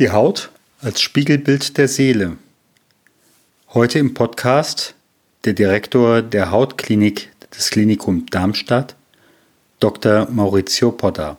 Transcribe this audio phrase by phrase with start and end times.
[0.00, 2.38] Die Haut als Spiegelbild der Seele.
[3.74, 4.94] Heute im Podcast
[5.44, 8.96] der Direktor der Hautklinik des Klinikum Darmstadt,
[9.78, 10.26] Dr.
[10.30, 11.36] Maurizio Potter.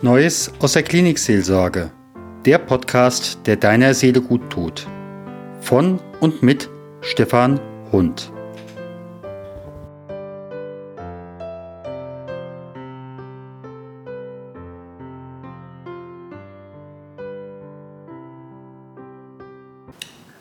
[0.00, 1.90] Neues aus der Klinikseelsorge.
[2.46, 4.86] Der Podcast, der deiner Seele gut tut.
[5.60, 6.70] Von und mit
[7.02, 7.60] Stefan
[7.92, 8.32] Hund.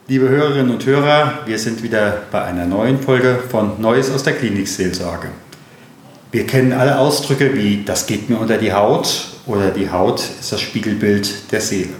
[0.10, 4.34] Liebe Hörerinnen und Hörer, wir sind wieder bei einer neuen Folge von Neues aus der
[4.34, 5.28] Klinikseelsorge.
[6.32, 10.52] Wir kennen alle Ausdrücke wie das geht mir unter die Haut oder die Haut ist
[10.52, 11.94] das Spiegelbild der Seele.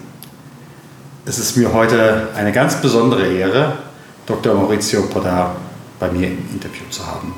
[1.24, 3.74] Es ist mir heute eine ganz besondere Ehre,
[4.26, 4.56] Dr.
[4.56, 5.54] Maurizio Poda
[6.00, 7.32] bei mir im Interview zu haben.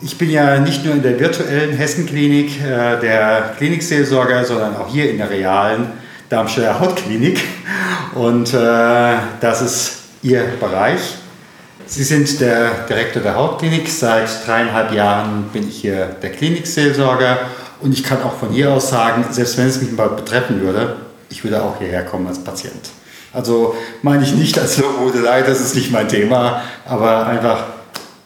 [0.00, 5.10] Ich bin ja nicht nur in der virtuellen Hessenklinik äh, der Klinikseelsorger, sondern auch hier
[5.10, 5.88] in der realen
[6.28, 7.40] Darmstädter Hautklinik.
[8.16, 11.16] Und äh, das ist Ihr Bereich.
[11.84, 13.90] Sie sind der Direktor der Hautklinik.
[13.90, 17.40] Seit dreieinhalb Jahren bin ich hier der Klinikseelsorger.
[17.82, 20.96] Und ich kann auch von hier aus sagen, selbst wenn es mich mal betreffen würde,
[21.28, 22.88] ich würde auch hierher kommen als Patient.
[23.34, 27.64] Also meine ich nicht als Lobodelei, das ist nicht mein Thema, aber einfach,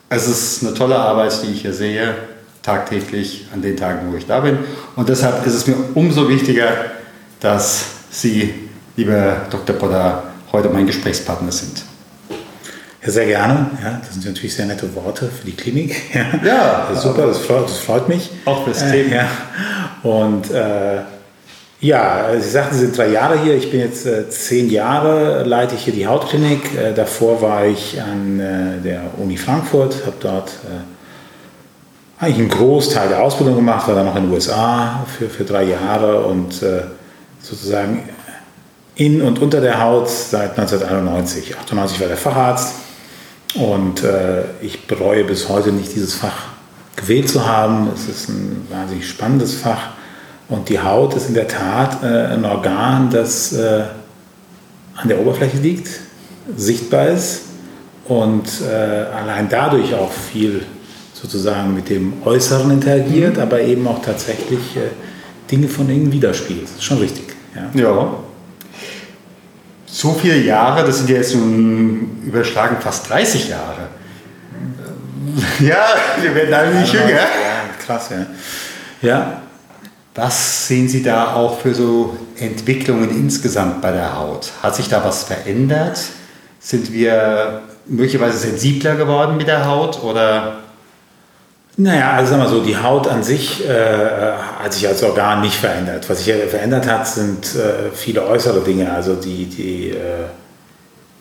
[0.08, 2.14] es ist eine tolle Arbeit, die ich hier sehe,
[2.62, 4.58] tagtäglich an den Tagen, wo ich da bin.
[4.94, 6.68] Und deshalb ist es mir umso wichtiger,
[7.40, 8.69] dass Sie,
[9.00, 9.76] lieber Dr.
[9.76, 11.82] Potter, heute mein Gesprächspartner sind.
[13.02, 13.70] Ja, sehr gerne.
[13.82, 16.02] Ja, das sind natürlich sehr nette Worte für die Klinik.
[16.44, 18.30] Ja, ja super, das freut, das freut, mich.
[18.44, 19.14] Auch fürs äh, Thema.
[19.14, 19.28] Ja.
[20.02, 20.98] Und äh,
[21.80, 23.54] ja, Sie sagten, Sie sind drei Jahre hier.
[23.54, 26.76] Ich bin jetzt äh, zehn Jahre, leite ich hier die Hautklinik.
[26.76, 33.08] Äh, davor war ich an äh, der Uni Frankfurt, habe dort äh, eigentlich einen Großteil
[33.08, 36.52] der Ausbildung gemacht, war dann noch in den USA für, für drei Jahre und
[37.40, 38.02] sozusagen
[38.94, 41.56] in und unter der Haut seit 1991.
[41.56, 42.74] 98 war der Facharzt
[43.54, 46.48] und äh, ich bereue bis heute nicht dieses Fach
[46.96, 47.88] gewählt zu haben.
[47.94, 49.90] Es ist ein wahnsinnig spannendes Fach
[50.48, 53.84] und die Haut ist in der Tat äh, ein Organ, das äh,
[54.96, 55.88] an der Oberfläche liegt,
[56.56, 57.42] sichtbar ist
[58.06, 60.62] und äh, allein dadurch auch viel
[61.14, 63.42] sozusagen mit dem Äußeren interagiert, mhm.
[63.42, 64.90] aber eben auch tatsächlich äh,
[65.50, 66.64] Dinge von innen widerspiegelt.
[66.64, 67.34] Das ist schon richtig.
[67.54, 67.80] Ja.
[67.80, 68.14] ja.
[70.00, 73.88] So viele Jahre, das sind ja jetzt nun überschlagen fast 30 Jahre.
[75.60, 75.84] Ja,
[76.20, 77.10] wir werden alle nicht jünger.
[77.10, 77.26] Ja,
[77.84, 78.26] krass, ja.
[79.06, 79.42] Ja.
[80.14, 84.50] Was sehen Sie da auch für so Entwicklungen insgesamt bei der Haut?
[84.62, 86.00] Hat sich da was verändert?
[86.58, 90.60] Sind wir möglicherweise sensibler geworden mit der Haut oder
[91.76, 94.32] naja, also sagen wir so, die Haut an sich äh,
[94.62, 96.08] hat sich als Organ nicht verändert.
[96.08, 100.26] Was sich verändert hat, sind äh, viele äußere Dinge, also die, die äh,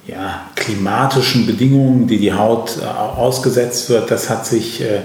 [0.08, 5.02] ja, klimatischen Bedingungen, die die Haut äh, ausgesetzt wird, das hat sich äh, äh,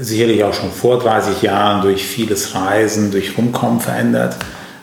[0.00, 4.36] sicherlich auch schon vor 30 Jahren durch vieles Reisen, durch Rumkommen verändert.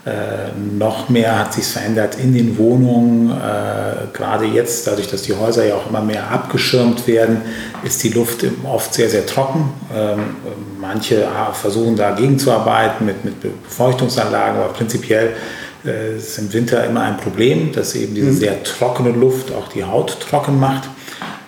[0.05, 3.31] Äh, noch mehr hat sich verändert in den Wohnungen.
[3.31, 7.41] Äh, gerade jetzt, dadurch, dass die Häuser ja auch immer mehr abgeschirmt werden,
[7.83, 9.73] ist die Luft oft sehr, sehr trocken.
[9.95, 10.35] Ähm,
[10.79, 15.33] manche versuchen dagegen zu arbeiten mit, mit Befeuchtungsanlagen, aber prinzipiell
[15.83, 18.38] äh, ist im Winter immer ein Problem, dass eben diese mhm.
[18.38, 20.88] sehr trockene Luft auch die Haut trocken macht.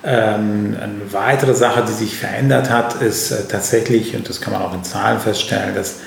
[0.04, 4.64] Ähm, eine weitere Sache, die sich verändert hat, ist äh, tatsächlich, und das kann man
[4.64, 5.98] auch in Zahlen feststellen, dass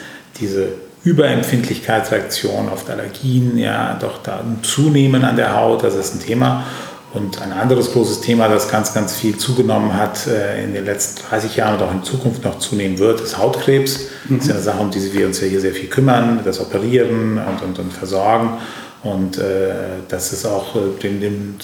[0.40, 0.72] diese
[1.04, 6.64] Überempfindlichkeitsreaktionen auf Allergien ja doch da zunehmen an der Haut, das ist ein Thema.
[7.12, 11.22] Und ein anderes großes Thema, das ganz, ganz viel zugenommen hat äh, in den letzten
[11.28, 14.06] 30 Jahren und auch in Zukunft noch zunehmen wird, ist Hautkrebs.
[14.28, 14.36] Mhm.
[14.36, 17.38] Das ist eine Sache, um die wir uns ja hier sehr viel kümmern, das Operieren
[17.38, 18.58] und, und, und Versorgen.
[19.02, 19.72] Und äh,
[20.08, 21.56] das ist auch äh, dem, dem,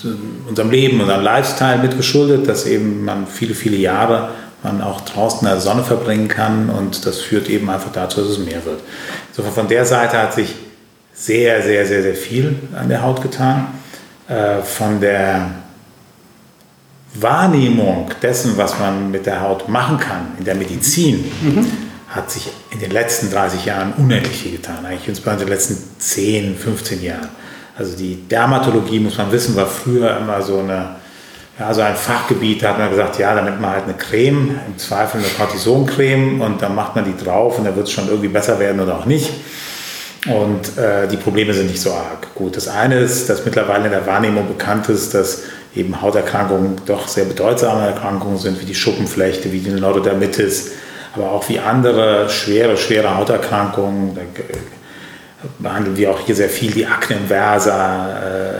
[0.48, 4.31] unserem Leben, unserem Lifestyle mitgeschuldet, dass eben man viele, viele Jahre
[4.66, 8.30] man auch draußen in der Sonne verbringen kann und das führt eben einfach dazu, dass
[8.30, 8.80] es mehr wird.
[9.30, 10.54] Insofern von der Seite hat sich
[11.14, 13.68] sehr, sehr, sehr, sehr viel an der Haut getan.
[14.28, 15.50] Äh, von der
[17.14, 21.66] Wahrnehmung dessen, was man mit der Haut machen kann in der Medizin, mhm.
[22.08, 24.84] hat sich in den letzten 30 Jahren unendlich viel getan.
[24.84, 27.28] Eigentlich insbesondere in den letzten 10, 15 Jahren.
[27.78, 30.96] Also die Dermatologie, muss man wissen, war früher immer so eine
[31.58, 34.61] ja, so ein Fachgebiet, da hat man gesagt, ja, da nimmt man halt eine Creme,
[34.67, 38.08] im Zweifel eine Cortisoncreme und dann macht man die drauf und dann wird es schon
[38.08, 39.31] irgendwie besser werden oder auch nicht.
[40.26, 42.35] Und äh, die Probleme sind nicht so arg.
[42.35, 45.44] Gut, das eine ist, dass mittlerweile in der Wahrnehmung bekannt ist, dass
[45.75, 50.73] eben Hauterkrankungen doch sehr bedeutsame Erkrankungen sind, wie die Schuppenflechte, wie die Neurodermitis,
[51.14, 54.14] aber auch wie andere schwere, schwere Hauterkrankungen.
[54.14, 54.23] Da
[55.59, 58.19] behandeln wir auch hier sehr viel die Akne inversa,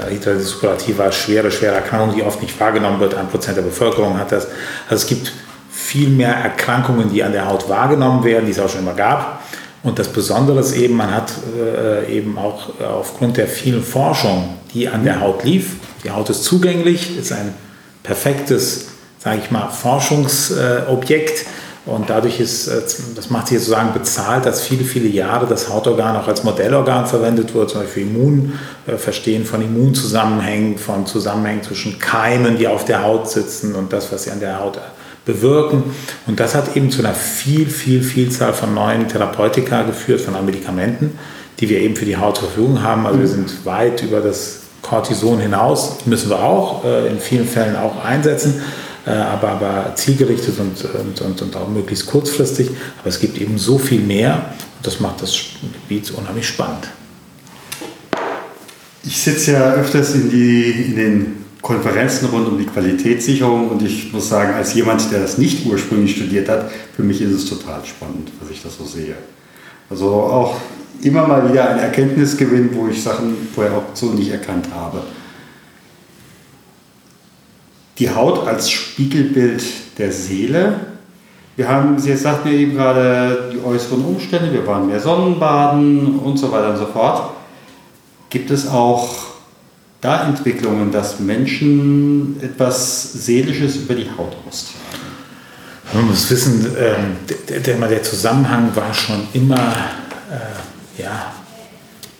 [0.08, 3.14] äh, suppurativa, schwere, schwere Erkrankungen, die oft nicht wahrgenommen wird.
[3.14, 4.46] Ein Prozent der Bevölkerung hat das.
[4.88, 5.32] Also es gibt
[5.70, 9.43] viel mehr Erkrankungen, die an der Haut wahrgenommen werden, die es auch schon immer gab.
[9.82, 14.88] Und das Besondere ist eben, man hat äh, eben auch aufgrund der vielen Forschung, die
[14.88, 17.55] an der Haut lief, die Haut ist zugänglich, ist ein
[18.02, 18.88] perfektes,
[19.19, 21.46] sage ich mal, Forschungsobjekt.
[21.86, 22.82] Äh, und dadurch ist, äh,
[23.14, 27.54] das macht sich sozusagen bezahlt, dass viele, viele Jahre das Hautorgan auch als Modellorgan verwendet
[27.54, 28.96] wird, zum Beispiel Immun, äh,
[29.44, 34.30] von Immunzusammenhängen, von Zusammenhängen zwischen Keimen, die auf der Haut sitzen und das, was sie
[34.30, 34.78] an der Haut
[35.24, 35.82] bewirken.
[36.26, 40.46] Und das hat eben zu einer viel, viel, Vielzahl von neuen Therapeutika geführt, von neuen
[40.46, 41.18] Medikamenten,
[41.58, 43.06] die wir eben für die Haut zur Verfügung haben.
[43.06, 47.76] Also wir sind weit über das Cortison hinaus, müssen wir auch äh, in vielen Fällen
[47.76, 48.62] auch einsetzen.
[49.06, 52.70] Äh, aber, aber zielgerichtet und, und, und, und, auch möglichst kurzfristig.
[52.98, 55.38] Aber es gibt eben so viel mehr und das macht das
[55.72, 56.88] Gebiet unheimlich spannend.
[59.04, 64.12] Ich sitze ja öfters in, die, in den Konferenzen rund um die Qualitätssicherung und ich
[64.12, 67.84] muss sagen, als jemand, der das nicht ursprünglich studiert hat, für mich ist es total
[67.84, 69.14] spannend, was ich das so sehe.
[69.88, 70.56] Also auch
[71.02, 75.02] immer mal wieder ein Erkenntnisgewinn, wo ich Sachen vorher auch so nicht erkannt habe
[77.98, 79.64] die Haut als Spiegelbild
[79.98, 80.81] der Seele.
[81.56, 86.37] Wir haben, Sie sagten ja eben gerade die äußeren Umstände, wir waren mehr Sonnenbaden und
[86.37, 87.31] so weiter und so fort.
[88.28, 89.08] Gibt es auch
[90.02, 94.87] da Entwicklungen, dass Menschen etwas Seelisches über die Haut austragen?
[95.94, 97.16] Man muss wissen, ähm,
[97.49, 101.32] der, der, Zusammenhang war schon immer äh, ja,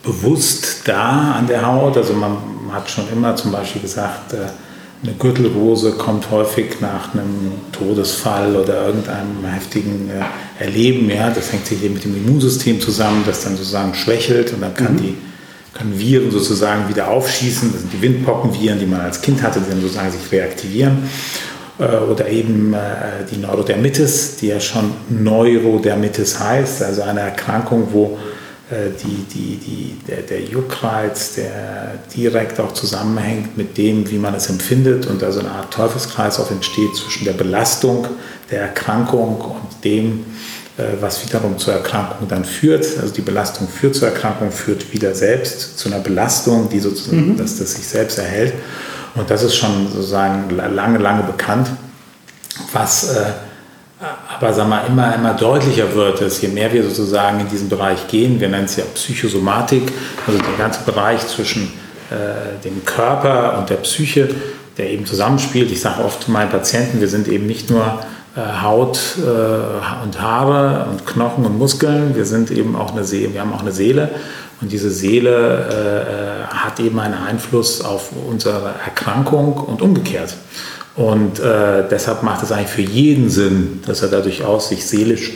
[0.01, 1.97] bewusst da an der Haut.
[1.97, 2.37] Also man
[2.71, 4.47] hat schon immer zum Beispiel gesagt, äh,
[5.03, 11.09] eine Gürtelrose kommt häufig nach einem Todesfall oder irgendeinem heftigen äh, Erleben.
[11.09, 14.73] Ja, das hängt sich eben mit dem Immunsystem zusammen, das dann sozusagen schwächelt und dann
[14.73, 14.97] kann mhm.
[14.97, 15.17] die,
[15.73, 17.71] können Viren sozusagen wieder aufschießen.
[17.71, 21.03] Das sind die Windpockenviren, die man als Kind hatte, die dann sozusagen sich reaktivieren.
[21.79, 28.17] Äh, oder eben äh, die Neurodermitis, die ja schon Neurodermitis heißt, also eine Erkrankung, wo
[28.69, 34.49] die, die, die, der, der Juckreiz, der direkt auch zusammenhängt mit dem, wie man es
[34.49, 38.07] empfindet und also eine Art Teufelskreislauf entsteht zwischen der Belastung
[38.51, 40.25] der Erkrankung und dem,
[40.77, 42.85] äh, was wiederum zur Erkrankung dann führt.
[42.99, 47.37] Also die Belastung führt zur Erkrankung, führt wieder selbst zu einer Belastung, die sozusagen, mhm.
[47.37, 48.53] dass das sich selbst erhält.
[49.15, 51.69] Und das ist schon sozusagen lange, lange bekannt,
[52.71, 53.25] was äh,
[54.39, 58.07] aber sag mal, immer, immer deutlicher wird es, je mehr wir sozusagen in diesen Bereich
[58.07, 59.91] gehen, wir nennen es ja Psychosomatik,
[60.25, 61.73] also der ganze Bereich zwischen
[62.09, 64.29] äh, dem Körper und der Psyche,
[64.77, 65.71] der eben zusammenspielt.
[65.71, 67.99] Ich sage oft meinen Patienten, wir sind eben nicht nur
[68.35, 73.33] äh, Haut äh, und Haare und Knochen und Muskeln, wir sind eben auch eine Seele,
[73.33, 74.09] wir haben auch eine Seele
[74.61, 80.35] und diese Seele äh, hat eben einen Einfluss auf unsere Erkrankung und umgekehrt.
[80.97, 85.31] Und äh, deshalb macht es eigentlich für jeden Sinn, dass er da durchaus sich seelisch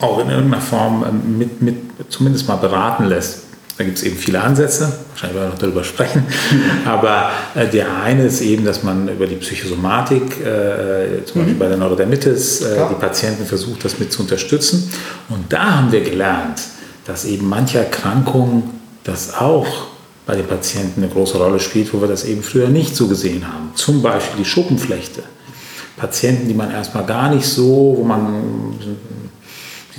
[0.00, 1.76] auch in irgendeiner Form ähm, mit, mit
[2.08, 3.44] zumindest mal beraten lässt.
[3.78, 6.26] Da gibt es eben viele Ansätze, wahrscheinlich werden wir noch darüber sprechen.
[6.84, 11.58] Aber äh, der eine ist eben, dass man über die Psychosomatik, äh, zum Beispiel mhm.
[11.58, 14.90] bei der Neurodermitis, äh, die Patienten versucht, das mit zu unterstützen.
[15.28, 16.62] Und da haben wir gelernt,
[17.06, 18.64] dass eben manche Erkrankungen
[19.04, 19.86] das auch
[20.30, 23.48] bei den Patienten eine große Rolle spielt, wo wir das eben früher nicht so gesehen
[23.52, 23.72] haben.
[23.74, 25.24] Zum Beispiel die Schuppenflechte.
[25.96, 28.78] Patienten, die man erstmal gar nicht so, wo man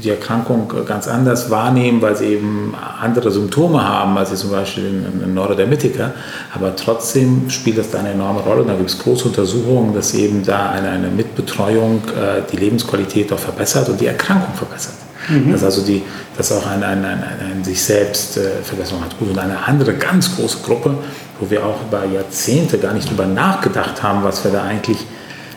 [0.01, 4.85] die Erkrankung ganz anders wahrnehmen, weil sie eben andere Symptome haben, als sie zum Beispiel
[4.85, 6.13] ein Neurodermitiker.
[6.55, 8.63] Aber trotzdem spielt das da eine enorme Rolle.
[8.63, 13.39] Da gibt es große Untersuchungen, dass eben da eine, eine Mitbetreuung äh, die Lebensqualität auch
[13.39, 14.95] verbessert und die Erkrankung verbessert.
[15.29, 15.51] Mhm.
[15.51, 16.01] Dass also die,
[16.37, 19.17] dass auch ein, ein, ein, ein sich selbst äh, Verbesserung hat.
[19.17, 20.95] Gut, und eine andere ganz große Gruppe,
[21.39, 24.97] wo wir auch über Jahrzehnte gar nicht drüber nachgedacht haben, was wir da eigentlich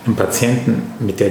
[0.06, 1.30] einem Patienten mit der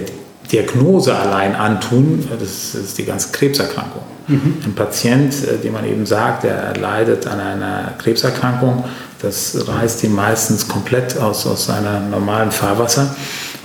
[0.51, 4.01] Diagnose allein antun, das ist die ganze Krebserkrankung.
[4.27, 4.57] Mhm.
[4.65, 8.83] Ein Patient, äh, dem man eben sagt, der leidet an einer Krebserkrankung,
[9.21, 13.15] das reißt ihn meistens komplett aus, aus seinem normalen Fahrwasser.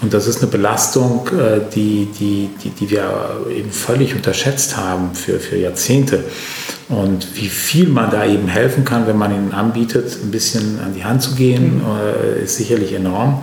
[0.01, 5.15] Und das ist eine Belastung, äh, die, die, die, die wir eben völlig unterschätzt haben
[5.15, 6.25] für, für Jahrzehnte.
[6.89, 10.95] Und wie viel man da eben helfen kann, wenn man ihnen anbietet, ein bisschen an
[10.95, 12.43] die Hand zu gehen, mhm.
[12.43, 13.43] ist sicherlich enorm.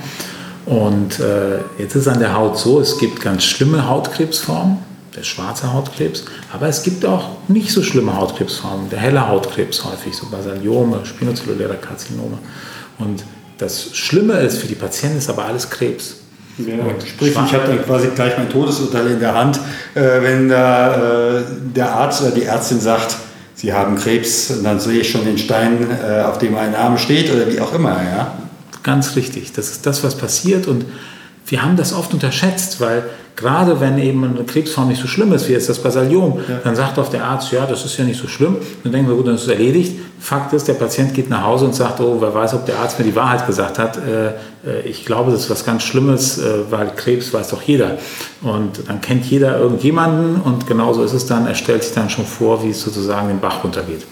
[0.66, 4.78] Und äh, jetzt ist an der Haut so, es gibt ganz schlimme Hautkrebsformen,
[5.16, 10.16] der schwarze Hautkrebs, aber es gibt auch nicht so schlimme Hautkrebsformen, der helle Hautkrebs häufig,
[10.16, 12.40] so Basaliome, spinozelluläre Karzinome.
[12.98, 13.24] Und
[13.58, 16.16] Das Schlimme ist für die Patienten ist aber alles Krebs.
[16.58, 19.60] Ja, sprich, ich habe dann quasi gleich mein Todesurteil in der Hand,
[19.94, 21.44] äh, wenn da, äh,
[21.76, 23.18] der Arzt oder die Ärztin sagt,
[23.56, 26.98] Sie haben Krebs, und dann sehe ich schon den Stein, äh, auf dem mein Name
[26.98, 28.02] steht oder wie auch immer.
[28.04, 28.36] Ja?
[28.84, 30.86] Ganz richtig, das ist das, was passiert und
[31.48, 33.04] wir haben das oft unterschätzt, weil
[33.36, 36.60] gerade wenn eben eine Krebsform nicht so schlimm ist, wie jetzt das Basaliom, ja.
[36.64, 38.58] dann sagt oft der Arzt, ja, das ist ja nicht so schlimm.
[38.84, 40.00] Dann denken wir, gut, dann ist es erledigt.
[40.20, 42.98] Fakt ist, der Patient geht nach Hause und sagt, oh, wer weiß, ob der Arzt
[42.98, 43.98] mir die Wahrheit gesagt hat.
[43.98, 44.28] Äh,
[44.66, 47.98] äh, ich glaube, das ist was ganz Schlimmes, äh, weil Krebs weiß doch jeder.
[48.42, 52.26] Und dann kennt jeder irgendjemanden und genauso ist es dann, er stellt sich dann schon
[52.26, 54.06] vor, wie es sozusagen den Bach runtergeht.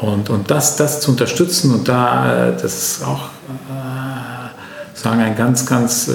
[0.00, 3.26] Und, und das, das zu unterstützen und da, das ist auch,
[3.68, 6.10] äh, sagen, ein ganz, ganz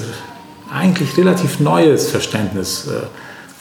[0.75, 3.07] eigentlich relativ neues Verständnis, äh,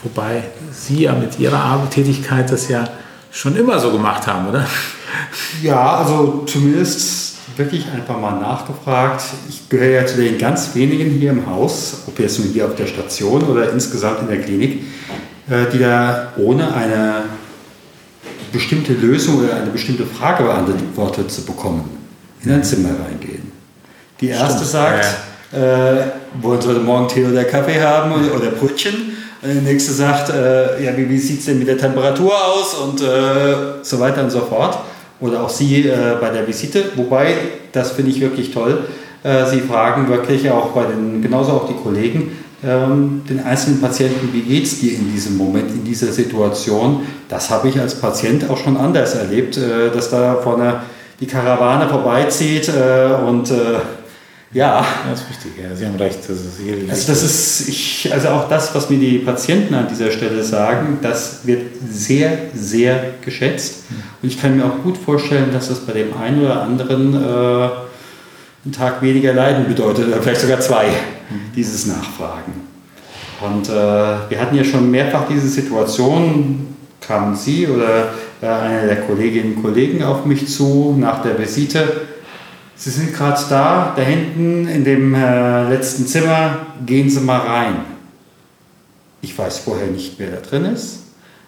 [0.03, 2.83] wobei Sie ja mit Ihrer Tätigkeit das ja
[3.31, 4.67] schon immer so gemacht haben, oder?
[5.61, 9.23] Ja, also zumindest wirklich einfach mal nachgefragt.
[9.47, 12.75] Ich gehöre ja zu den ganz wenigen hier im Haus, ob jetzt nur hier auf
[12.75, 14.83] der Station oder insgesamt in der Klinik,
[15.49, 17.23] äh, die da ohne eine
[18.51, 21.89] bestimmte Lösung oder eine bestimmte Frage beantwortet zu bekommen,
[22.43, 23.51] in ein Zimmer reingehen.
[24.19, 24.69] Die erste Stimmt.
[24.69, 25.11] sagt, ja
[25.55, 29.15] äh, wollen Sie heute Morgen Tee oder Kaffee haben oder Brötchen?
[29.41, 32.73] Und der nächste sagt, äh, ja, wie, wie sieht es denn mit der Temperatur aus
[32.73, 34.79] und äh, so weiter und so fort.
[35.19, 37.35] Oder auch Sie äh, bei der Visite, wobei,
[37.71, 38.79] das finde ich wirklich toll,
[39.23, 42.31] äh, Sie fragen wirklich auch bei den, genauso auch die Kollegen,
[42.63, 47.01] ähm, den einzelnen Patienten, wie geht es dir in diesem Moment, in dieser Situation?
[47.29, 50.81] Das habe ich als Patient auch schon anders erlebt, äh, dass da vorne
[51.19, 52.69] die Karawane vorbeizieht
[53.25, 53.49] und
[54.53, 54.85] ja.
[55.09, 55.75] Das ist wichtig, ja.
[55.75, 56.19] Sie haben recht.
[56.19, 56.59] Das ist
[56.89, 60.99] also, das ist, ich, also auch das, was mir die Patienten an dieser Stelle sagen,
[61.01, 63.83] das wird sehr, sehr geschätzt.
[64.21, 67.69] Und ich kann mir auch gut vorstellen, dass das bei dem einen oder anderen äh,
[68.65, 70.87] einen Tag weniger Leiden bedeutet, oder vielleicht sogar zwei,
[71.55, 72.53] dieses Nachfragen.
[73.41, 78.09] Und äh, wir hatten ja schon mehrfach diese Situation, kamen Sie oder
[78.41, 81.83] äh, einer der Kolleginnen und Kollegen auf mich zu nach der Visite
[82.77, 87.75] Sie sind gerade da, da hinten in dem äh, letzten Zimmer, gehen Sie mal rein.
[89.21, 91.03] Ich weiß vorher nicht, wer da drin ist.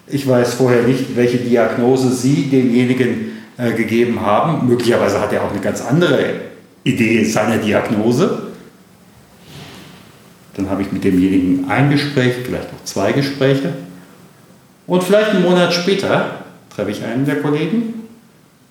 [0.07, 4.67] Ich weiß vorher nicht, welche Diagnose Sie demjenigen äh, gegeben haben.
[4.67, 6.36] Möglicherweise hat er auch eine ganz andere
[6.86, 8.43] Idee seiner Diagnose.
[10.55, 13.74] Dann habe ich mit demjenigen ein Gespräch, vielleicht noch zwei Gespräche.
[14.88, 17.97] Und vielleicht einen Monat später treffe ich einen der Kollegen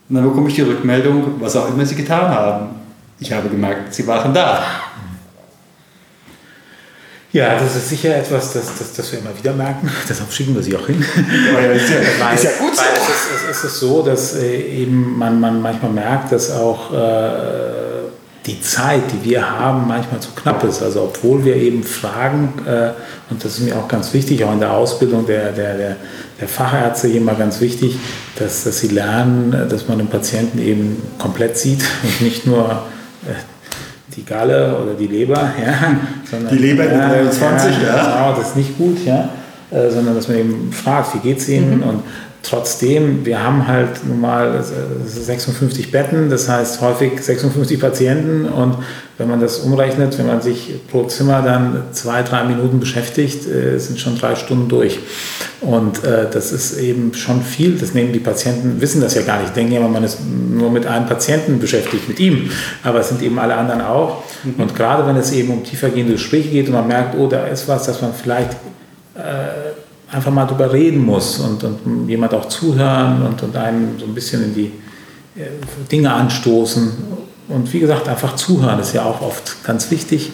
[0.08, 2.68] und dann bekomme ich die Rückmeldung, was auch immer sie getan haben.
[3.18, 4.62] Ich habe gemerkt, sie waren da.
[7.32, 9.90] Ja, das ist sicher etwas, das, das, das wir immer wieder merken.
[10.08, 11.04] Deshalb schicken wir sie auch hin.
[11.52, 12.82] Ja, ist, ja, weil, ist ja gut so.
[12.82, 17.85] Es ist, es ist so, dass äh, eben man, man manchmal merkt, dass auch äh,
[18.46, 20.82] die Zeit, die wir haben, manchmal zu knapp ist.
[20.82, 22.90] Also obwohl wir eben fragen, äh,
[23.28, 25.96] und das ist mir auch ganz wichtig, auch in der Ausbildung der, der, der,
[26.40, 27.96] der Fachärzte immer ganz wichtig,
[28.38, 32.70] dass, dass sie lernen, dass man den Patienten eben komplett sieht und nicht nur
[33.26, 33.34] äh,
[34.14, 35.96] die Galle oder die Leber, ja,
[36.30, 38.02] sondern, die Leber in ja, 23, ja, ja.
[38.02, 39.28] Genau, das ist nicht gut, ja,
[39.72, 41.82] äh, sondern dass man eben fragt, wie geht es Ihnen mhm.
[41.82, 42.02] und
[42.48, 44.62] Trotzdem, wir haben halt nun mal
[45.04, 48.76] 56 Betten, das heißt häufig 56 Patienten und
[49.18, 53.78] wenn man das umrechnet, wenn man sich pro Zimmer dann zwei, drei Minuten beschäftigt, äh,
[53.78, 55.00] sind schon drei Stunden durch.
[55.60, 59.40] Und äh, das ist eben schon viel, das nehmen die Patienten, wissen das ja gar
[59.40, 62.50] nicht, denken immer, man ist nur mit einem Patienten beschäftigt, mit ihm,
[62.84, 64.22] aber es sind eben alle anderen auch.
[64.44, 64.62] Mhm.
[64.62, 67.66] Und gerade wenn es eben um tiefergehende Gespräche geht und man merkt, oh, da ist
[67.66, 68.50] was, dass man vielleicht...
[70.10, 74.14] Einfach mal drüber reden muss und, und jemand auch zuhören und, und einem so ein
[74.14, 74.72] bisschen in die
[75.36, 75.48] äh,
[75.90, 76.92] Dinge anstoßen.
[77.48, 80.32] Und wie gesagt, einfach zuhören ist ja auch oft ganz wichtig.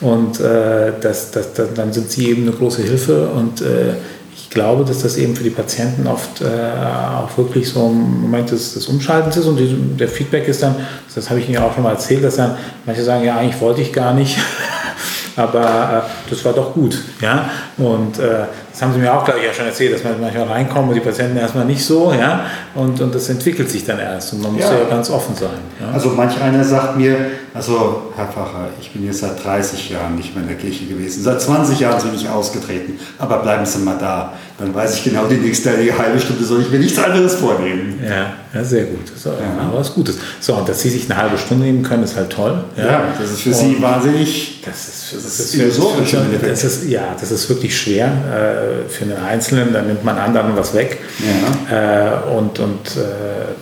[0.00, 3.28] Und äh, das, das, das, dann sind sie eben eine große Hilfe.
[3.28, 3.94] Und äh,
[4.34, 8.50] ich glaube, dass das eben für die Patienten oft äh, auch wirklich so ein Moment
[8.50, 9.46] des, des Umschaltens ist.
[9.46, 10.76] Und die, der Feedback ist dann,
[11.14, 13.60] das habe ich Ihnen ja auch schon mal erzählt, dass dann manche sagen, ja, eigentlich
[13.60, 14.36] wollte ich gar nicht.
[15.36, 16.98] aber äh, das war doch gut.
[17.20, 17.50] Ja?
[17.78, 20.44] Und äh, das haben Sie mir auch, glaube ich, ja schon erzählt, dass man manchmal
[20.44, 24.32] reinkommt und die Patienten erstmal nicht so, ja, und, und das entwickelt sich dann erst
[24.32, 25.58] und man muss ja, ja ganz offen sein.
[25.78, 25.92] Ja?
[25.92, 27.16] Also manch einer sagt mir,
[27.52, 31.22] also Herr Pfacher, ich bin jetzt seit 30 Jahren nicht mehr in der Kirche gewesen,
[31.22, 35.26] seit 20 Jahren bin ich ausgetreten, aber bleiben Sie mal da, dann weiß ich genau,
[35.26, 38.00] die nächste halbe Stunde soll ich mir nichts anderes vornehmen.
[38.02, 39.72] Ja, ja sehr gut, das ist ja.
[39.74, 40.16] was Gutes.
[40.40, 42.64] So, und dass Sie sich eine halbe Stunde nehmen können, ist halt toll.
[42.76, 46.16] Ja, ja das ist für und Sie wahnsinnig, das ist, das ist, philosophisch.
[46.40, 48.12] Das ist, ja, das ist wirklich schwer
[48.62, 50.98] äh, für einen Einzelnen, dann nimmt man anderen was weg.
[51.68, 52.20] Ja.
[52.26, 53.52] Äh, und und äh,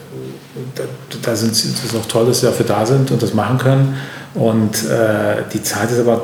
[0.75, 0.83] da,
[1.23, 3.97] da sind, es ist auch toll, dass sie dafür da sind und das machen können.
[4.35, 6.23] Und äh, die Zeit ist aber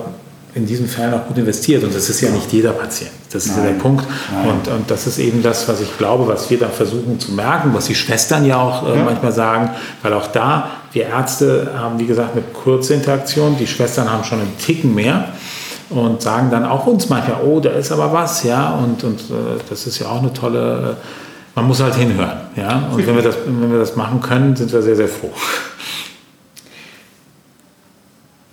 [0.57, 1.85] in diesen Fällen auch gut investiert.
[1.85, 3.11] Und das ist ja nicht jeder Patient.
[3.31, 3.67] Das ist Nein.
[3.67, 4.07] ja der Punkt.
[4.43, 7.75] Und, und das ist eben das, was ich glaube, was wir da versuchen zu merken,
[7.75, 9.05] was die Schwestern ja auch äh, ja.
[9.05, 9.71] manchmal sagen,
[10.03, 14.41] weil auch da, wir Ärzte haben, wie gesagt, eine kurze Interaktion, die Schwestern haben schon
[14.41, 15.29] einen Ticken mehr
[15.91, 19.61] und sagen dann auch uns manchmal, oh, da ist aber was, ja, und, und äh,
[19.69, 20.97] das ist ja auch eine tolle,
[21.55, 24.73] man muss halt hinhören, ja, und wenn wir, das, wenn wir das machen können, sind
[24.73, 25.33] wir sehr, sehr froh.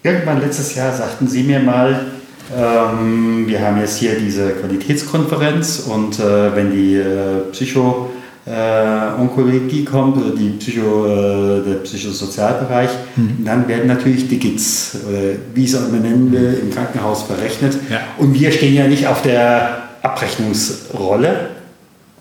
[0.03, 2.07] Irgendwann letztes Jahr sagten Sie mir mal,
[2.55, 8.09] ähm, wir haben jetzt hier diese Qualitätskonferenz und äh, wenn die äh, Psycho
[8.45, 13.45] äh, Onkologie kommt oder die Psycho, äh, der Psychosozialbereich, mhm.
[13.45, 17.77] dann werden natürlich die GITs oder wie es auch immer nennen will, im Krankenhaus verrechnet.
[17.89, 18.01] Ja.
[18.17, 21.51] Und wir stehen ja nicht auf der Abrechnungsrolle.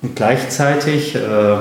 [0.01, 1.19] Und gleichzeitig, äh,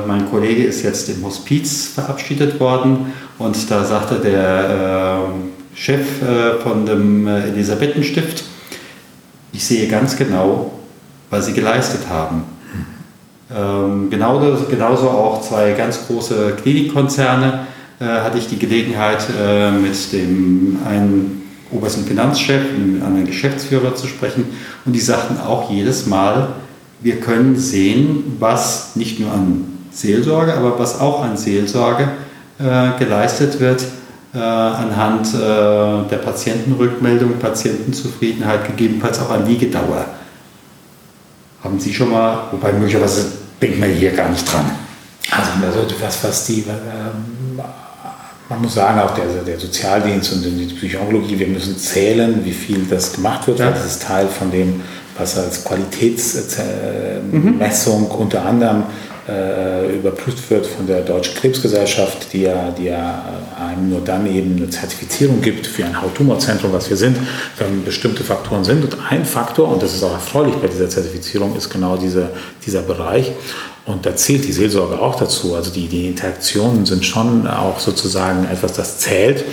[0.08, 6.60] mein Kollege ist jetzt im Hospiz verabschiedet worden und da sagte der äh, Chef äh,
[6.62, 8.44] von dem äh, Elisabethenstift,
[9.54, 10.72] ich sehe ganz genau,
[11.30, 12.44] was sie geleistet haben.
[13.56, 17.68] Ähm, genauso, genauso auch zwei ganz große Klinikkonzerne
[18.00, 21.42] äh, hatte ich die Gelegenheit, äh, mit dem einen
[21.72, 24.46] obersten Finanzchef und mit einem Geschäftsführer zu sprechen.
[24.86, 26.50] Und die sagten auch jedes Mal,
[27.02, 32.10] wir können sehen, was nicht nur an Seelsorge, aber was auch an Seelsorge
[32.60, 33.84] äh, geleistet wird
[34.34, 35.38] äh, anhand äh,
[36.10, 40.06] der Patientenrückmeldung, Patientenzufriedenheit, gegebenenfalls auch an Liegedauer.
[41.64, 44.66] Haben Sie schon mal, wobei möglicherweise denkt man hier gar nicht dran.
[45.30, 45.52] Also,
[46.02, 47.60] was, was die, ähm,
[48.50, 52.86] man muss sagen, auch der, der Sozialdienst und die Psychologie, wir müssen zählen, wie viel
[52.90, 53.68] das gemacht wird, ja.
[53.68, 54.82] weil das ist Teil von dem,
[55.18, 58.12] was als Qualitätsmessung mhm.
[58.12, 58.84] unter anderem
[59.28, 63.24] äh, überprüft wird von der Deutschen Krebsgesellschaft, die ja, die ja
[63.58, 67.18] äh, einem nur dann eben eine Zertifizierung gibt für ein Hauttumorzentrum, was wir sind,
[67.58, 68.84] wenn bestimmte Faktoren sind.
[68.84, 72.30] Und ein Faktor, und das ist auch erfreulich bei dieser Zertifizierung, ist genau diese,
[72.66, 73.32] dieser Bereich.
[73.86, 75.56] Und da zählt die Seelsorge auch dazu.
[75.56, 79.44] Also die, die Interaktionen sind schon auch sozusagen etwas, das zählt.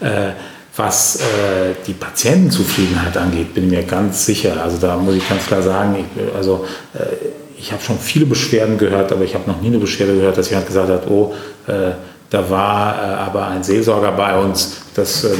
[0.00, 0.32] Äh,
[0.74, 4.62] was äh, die Patientenzufriedenheit angeht, bin ich mir ganz sicher.
[4.62, 8.76] Also da muss ich ganz klar sagen, ich, also äh, ich habe schon viele Beschwerden
[8.76, 11.32] gehört, aber ich habe noch nie eine Beschwerde gehört, dass jemand gesagt hat, oh,
[11.68, 11.92] äh,
[12.28, 15.36] da war äh, aber ein Seelsorger bei uns, das äh,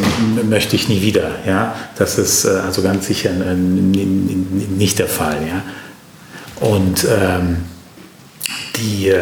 [0.49, 1.31] möchte ich nie wieder.
[1.45, 1.75] Ja?
[1.99, 5.39] Das ist äh, also ganz sicher nicht der Fall.
[5.45, 5.63] Ja?
[6.65, 7.65] Und ähm,
[8.77, 9.21] die, äh,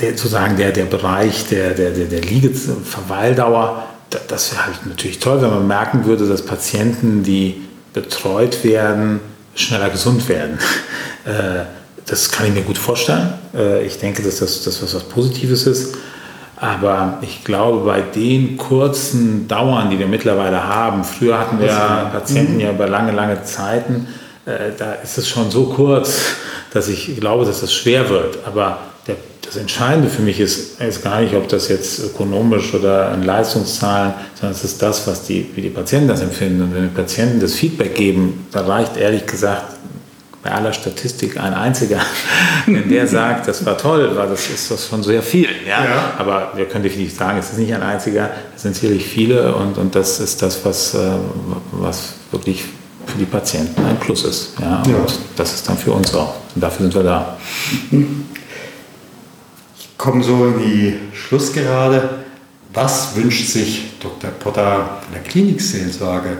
[0.00, 3.84] der, sozusagen der, der Bereich der, der, der, der Liegeverweildauer,
[4.28, 7.62] das wäre halt natürlich toll, wenn man merken würde, dass Patienten, die
[7.94, 9.20] betreut werden,
[9.54, 10.58] schneller gesund werden.
[11.24, 11.64] Äh,
[12.06, 13.34] das kann ich mir gut vorstellen.
[13.54, 15.94] Äh, ich denke, dass das, das was, was Positives ist.
[16.56, 22.10] Aber ich glaube, bei den kurzen Dauern, die wir mittlerweile haben, früher hatten wir ja
[22.12, 22.60] Patienten mhm.
[22.60, 24.06] ja über lange, lange Zeiten,
[24.46, 26.36] äh, da ist es schon so kurz,
[26.72, 28.38] dass ich glaube, dass das schwer wird.
[28.46, 33.12] Aber der, das Entscheidende für mich ist, ist gar nicht, ob das jetzt ökonomisch oder
[33.14, 36.62] in Leistungszahlen, sondern es ist das, was die, wie die Patienten das empfinden.
[36.62, 39.74] Und wenn die Patienten das Feedback geben, da reicht ehrlich gesagt
[40.44, 42.00] bei aller Statistik ein einziger,
[42.66, 45.48] wenn der sagt, das war toll, weil das ist das schon sehr viel.
[45.66, 45.84] Ja?
[45.84, 46.12] ja?
[46.18, 49.78] Aber wir können definitiv sagen, es ist nicht ein einziger, es sind sicherlich viele und,
[49.78, 50.98] und das ist das, was, äh,
[51.72, 52.62] was wirklich
[53.06, 54.52] für die Patienten ein Plus ist.
[54.60, 54.82] Ja?
[54.82, 54.96] Und ja.
[55.34, 56.34] das ist dann für uns auch.
[56.54, 57.38] Und dafür sind wir da.
[59.78, 62.22] Ich komme so in die Schlussgerade.
[62.74, 64.30] Was wünscht sich Dr.
[64.30, 66.36] Potter von der Klinikseelsorge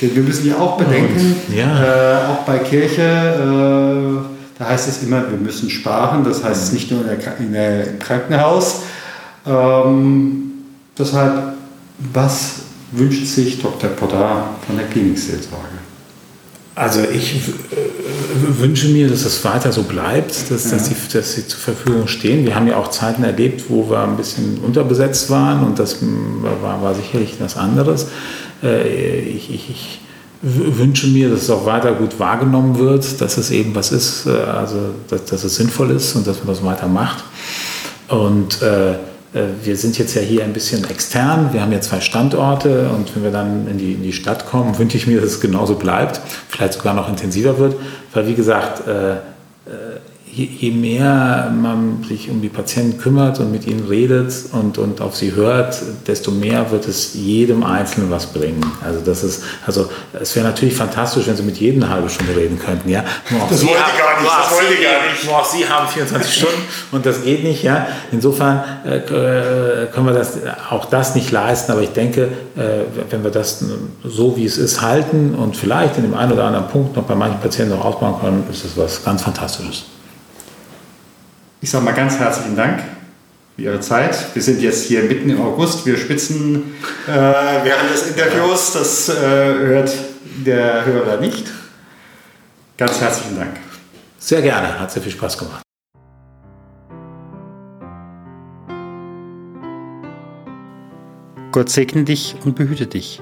[0.00, 1.82] denn wir müssen ja auch bedenken, ja.
[1.82, 6.22] Äh, auch bei Kirche, äh, da heißt es immer, wir müssen sparen.
[6.24, 8.82] Das heißt es nicht nur in der, in der, im Krankenhaus.
[9.46, 10.52] Ähm,
[10.98, 11.54] deshalb,
[12.12, 12.56] was
[12.92, 13.90] wünscht sich Dr.
[13.90, 15.80] Potter von der Klinikseelsorge?
[16.74, 20.70] Also ich äh, wünsche mir, dass es weiter so bleibt, dass, ja.
[20.72, 22.44] dass, sie, dass sie zur Verfügung stehen.
[22.46, 25.98] Wir haben ja auch Zeiten erlebt, wo wir ein bisschen unterbesetzt waren und das
[26.62, 28.06] war, war sicherlich was anderes.
[28.62, 30.00] Äh, ich, ich, ich,
[30.42, 34.30] wünsche mir, dass es auch weiter gut wahrgenommen wird, dass es eben was ist, äh,
[34.30, 37.24] also dass, dass es sinnvoll ist und dass man das weiter macht.
[38.08, 38.92] Und äh,
[39.32, 41.52] äh, wir sind jetzt ja hier ein bisschen extern.
[41.52, 44.76] Wir haben ja zwei Standorte und wenn wir dann in die, in die Stadt kommen,
[44.78, 47.76] wünsche ich mir, dass es genauso bleibt, vielleicht sogar noch intensiver wird,
[48.12, 49.16] weil wie gesagt, äh,
[50.32, 55.00] je, je, mehr man sich um die Patienten kümmert und mit ihnen redet und, und
[55.00, 58.64] auf sie hört, desto mehr wird es jedem Einzelnen was bringen.
[58.84, 62.36] Also das ist, also es wäre natürlich fantastisch, wenn Sie mit jedem eine halbe Stunde
[62.36, 63.04] reden könnten, ja.
[63.48, 65.24] Das wollte ich gar nicht, das wollte ich gar nicht.
[65.24, 66.62] Nur auch Sie haben 24 Stunden
[66.92, 67.86] und das geht nicht, ja.
[68.12, 70.38] Insofern äh, äh, können wir das,
[70.70, 73.64] auch das nicht leisten, aber ich denke, äh, wenn wir das
[74.04, 77.14] so wie es ist halten und vielleicht in dem einen oder anderen Punkt noch bei
[77.14, 79.84] manchen Patienten noch ausbauen können, ist das was ganz Fantastisches.
[81.62, 82.80] Ich sage mal ganz herzlichen Dank
[83.54, 84.34] für Ihre Zeit.
[84.34, 85.84] Wir sind jetzt hier mitten im August.
[85.84, 86.74] Wir spitzen
[87.06, 88.72] äh, während des Interviews.
[88.72, 89.94] Das äh, hört
[90.46, 91.48] der Hörer nicht.
[92.78, 93.58] Ganz herzlichen Dank.
[94.18, 94.80] Sehr gerne.
[94.80, 95.62] Hat sehr viel Spaß gemacht.
[101.52, 103.20] Gott segne dich und behüte dich.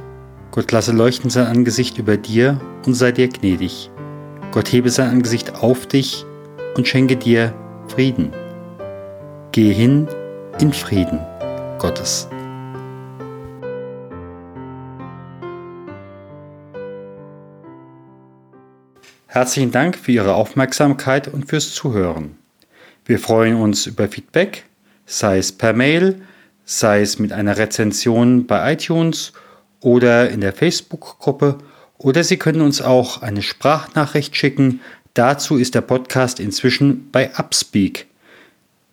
[0.53, 3.91] Gott lasse leuchten sein Angesicht über dir und sei dir gnädig.
[4.53, 6.25] Gott hebe sein Angesicht auf dich
[6.77, 7.53] und schenke dir
[7.89, 8.33] Frieden.
[9.53, 10.07] Gehe hin
[10.61, 11.21] in Frieden
[11.79, 12.29] Gottes.
[19.27, 22.39] Herzlichen Dank für Ihre Aufmerksamkeit und fürs Zuhören.
[23.05, 24.65] Wir freuen uns über Feedback,
[25.07, 26.23] sei es per Mail,
[26.65, 29.33] sei es mit einer Rezension bei iTunes
[29.81, 31.59] oder in der Facebook-Gruppe
[31.99, 34.81] oder Sie können uns auch eine Sprachnachricht schicken
[35.19, 38.07] Dazu ist der Podcast inzwischen bei Upspeak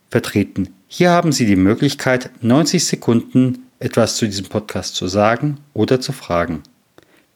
[0.09, 0.69] vertreten.
[0.87, 6.13] Hier haben Sie die Möglichkeit, 90 Sekunden etwas zu diesem Podcast zu sagen oder zu
[6.13, 6.63] fragen.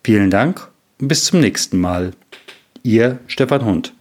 [0.04, 2.13] Vielen Dank und bis zum nächsten Mal.
[2.82, 3.93] Ihr Stefan Hund.